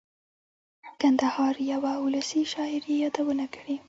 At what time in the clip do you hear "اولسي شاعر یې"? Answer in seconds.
2.01-2.95